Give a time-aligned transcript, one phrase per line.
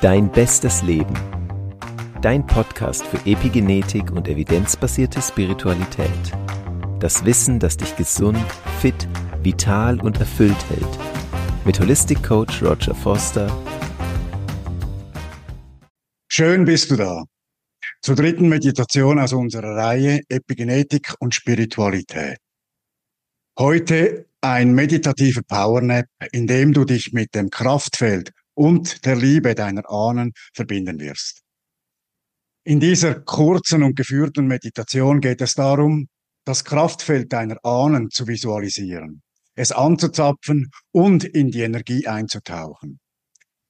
[0.00, 1.12] Dein bestes Leben.
[2.22, 6.08] Dein Podcast für Epigenetik und evidenzbasierte Spiritualität.
[7.00, 8.38] Das Wissen, das dich gesund,
[8.80, 9.06] fit,
[9.42, 10.98] vital und erfüllt hält.
[11.66, 13.46] Mit Holistic Coach Roger Foster.
[16.32, 17.24] Schön bist du da.
[18.00, 22.38] Zur dritten Meditation aus unserer Reihe Epigenetik und Spiritualität.
[23.58, 29.90] Heute ein meditativer Powernap, in dem du dich mit dem Kraftfeld und der Liebe deiner
[29.90, 31.40] Ahnen verbinden wirst.
[32.62, 36.08] In dieser kurzen und geführten Meditation geht es darum,
[36.44, 39.22] das Kraftfeld deiner Ahnen zu visualisieren,
[39.54, 43.00] es anzuzapfen und in die Energie einzutauchen.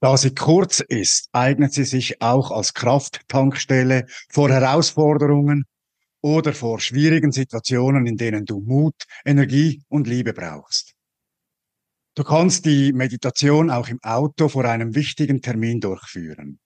[0.00, 5.66] Da sie kurz ist, eignet sie sich auch als Krafttankstelle vor Herausforderungen
[6.20, 10.96] oder vor schwierigen Situationen, in denen du Mut, Energie und Liebe brauchst.
[12.20, 16.60] Du kannst die Meditation auch im Auto vor einem wichtigen Termin durchführen.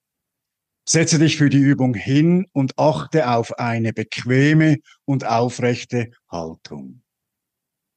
[0.85, 7.05] Setze dich für die Übung hin und achte auf eine bequeme und aufrechte Haltung.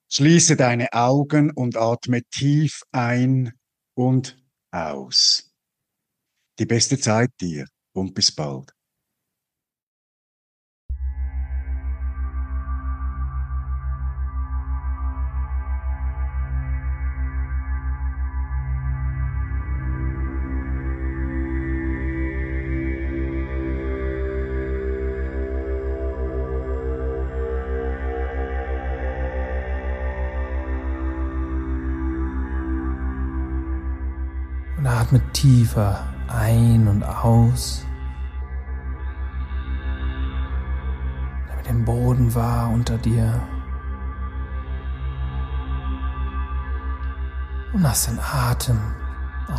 [0.07, 3.53] Schließe deine Augen und atme tief ein
[3.95, 4.37] und
[4.69, 5.51] aus.
[6.59, 8.76] Die beste Zeit dir und bis bald.
[34.87, 37.85] Und atme tiefer ein und aus.
[41.49, 43.37] Nimm den Boden wahr unter dir.
[47.73, 48.79] Und lass den Atem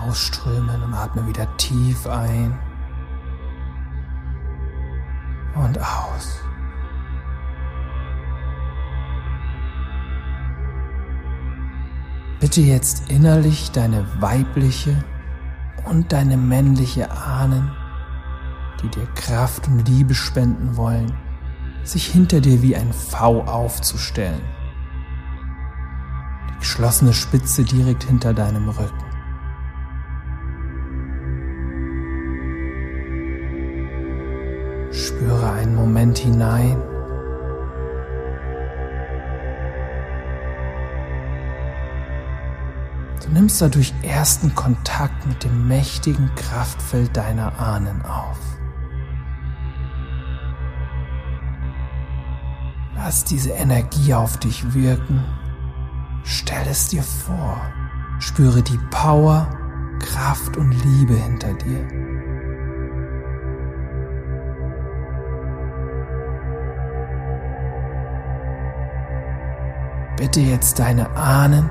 [0.02, 2.58] ausströmen und atme wieder tief ein
[5.56, 6.40] und aus.
[12.40, 15.04] Bitte jetzt innerlich deine weibliche
[15.86, 17.70] und deine männliche Ahnen,
[18.82, 21.12] die dir Kraft und Liebe spenden wollen,
[21.84, 24.42] sich hinter dir wie ein V aufzustellen.
[26.50, 29.04] Die geschlossene Spitze direkt hinter deinem Rücken.
[34.90, 36.82] Spüre einen Moment hinein
[43.24, 48.38] Du nimmst dadurch ersten Kontakt mit dem mächtigen Kraftfeld deiner Ahnen auf.
[52.94, 55.24] Lass diese Energie auf dich wirken.
[56.24, 57.60] Stell es dir vor.
[58.18, 59.48] Spüre die Power,
[59.98, 61.86] Kraft und Liebe hinter dir.
[70.16, 71.70] Bitte jetzt deine Ahnen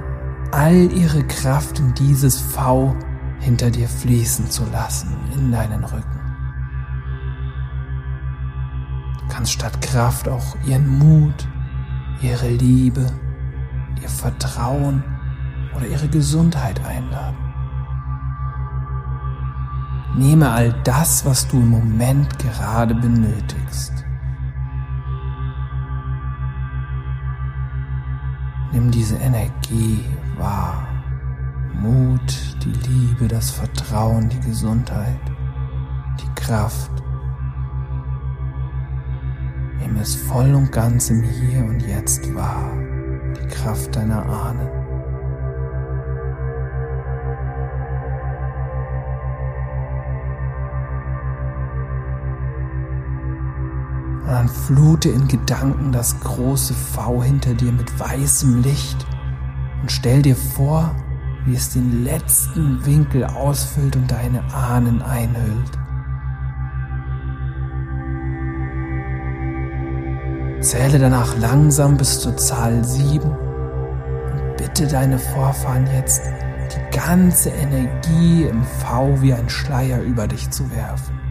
[0.52, 2.96] all ihre Kraft in dieses V
[3.40, 6.20] hinter dir fließen zu lassen, in deinen Rücken.
[9.20, 11.48] Du kannst statt Kraft auch ihren Mut,
[12.22, 13.06] ihre Liebe,
[14.02, 15.04] ihr Vertrauen
[15.76, 17.38] oder ihre Gesundheit einladen.
[20.16, 24.07] Nehme all das, was du im Moment gerade benötigst.
[28.72, 30.04] Nimm diese Energie
[30.38, 30.88] wahr.
[31.74, 35.20] Mut, die Liebe, das Vertrauen, die Gesundheit,
[36.20, 36.92] die Kraft.
[39.80, 42.72] Nimm es voll und ganz im Hier und Jetzt wahr,
[43.40, 44.77] die Kraft deiner Ahnen.
[54.28, 59.08] Und dann flute in Gedanken das große V hinter dir mit weißem Licht
[59.82, 60.94] und stell dir vor,
[61.46, 65.72] wie es den letzten Winkel ausfüllt und deine Ahnen einhüllt.
[70.60, 76.22] Zähle danach langsam bis zur Zahl 7 und bitte deine Vorfahren jetzt,
[76.74, 81.27] die ganze Energie im V wie ein Schleier über dich zu werfen.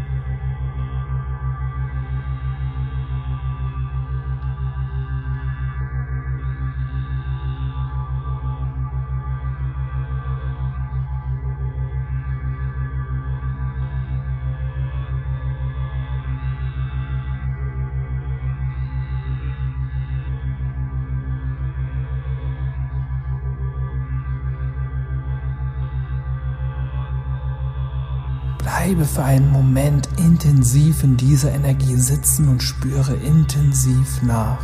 [28.66, 34.58] Bleibe für einen Moment intensiv in dieser Energie sitzen und spüre intensiv nach.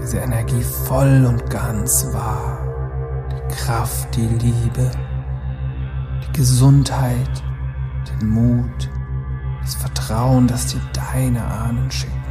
[0.00, 3.28] Diese Energie voll und ganz wahr.
[3.30, 4.90] Die Kraft, die Liebe,
[6.22, 7.44] die Gesundheit,
[8.08, 8.90] den Mut,
[9.60, 12.25] das Vertrauen, das dir deine Ahnen schicken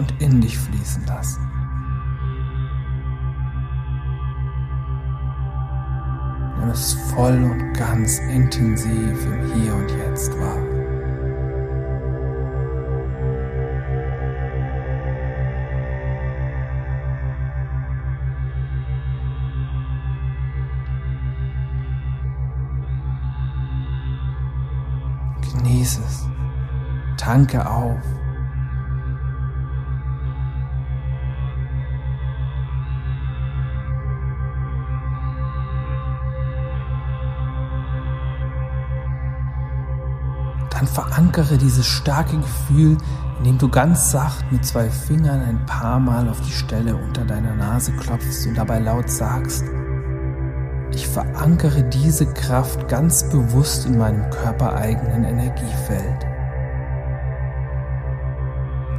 [0.00, 1.46] und in dich fließen lassen.
[6.58, 10.56] Nimm es voll und ganz intensiv im Hier und Jetzt wahr.
[25.52, 26.26] Genieß es.
[27.18, 28.19] Tanke auf.
[40.80, 42.96] Dann verankere dieses starke Gefühl,
[43.36, 47.54] indem du ganz sacht mit zwei Fingern ein paar Mal auf die Stelle unter deiner
[47.54, 49.62] Nase klopfst und dabei laut sagst,
[50.94, 56.26] ich verankere diese Kraft ganz bewusst in meinem körpereigenen Energiefeld.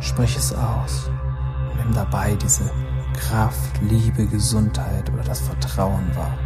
[0.01, 1.09] Sprich es aus
[1.71, 2.69] und nimm dabei diese
[3.17, 6.37] Kraft, Liebe, Gesundheit oder das Vertrauen wahr.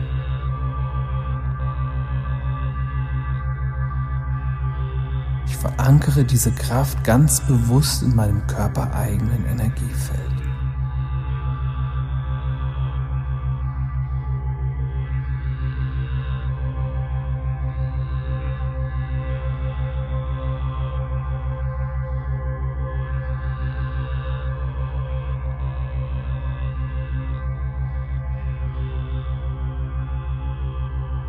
[5.65, 10.21] Verankere diese Kraft ganz bewusst in meinem körpereigenen Energiefeld.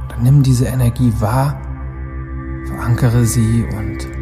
[0.08, 1.58] Dann nimm diese Energie wahr,
[2.66, 4.15] verankere sie und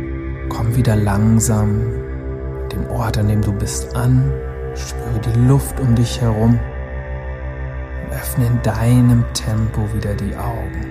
[0.55, 1.81] komm wieder langsam
[2.73, 4.33] dem Ort, an dem du bist, an.
[4.75, 6.59] Spüre die Luft um dich herum
[8.05, 10.87] und öffne in deinem Tempo wieder die Augen.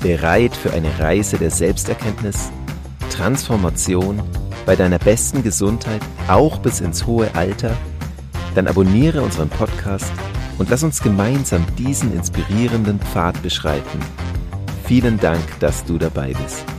[0.00, 2.50] Bereit für eine Reise der Selbsterkenntnis,
[3.10, 4.22] Transformation
[4.64, 7.76] bei deiner besten Gesundheit, auch bis ins hohe Alter?
[8.54, 10.12] Dann abonniere unseren Podcast
[10.58, 14.00] und lass uns gemeinsam diesen inspirierenden Pfad beschreiten.
[14.86, 16.75] Vielen Dank, dass du dabei bist.